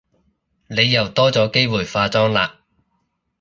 [0.67, 2.53] 你又多咗機會化妝喇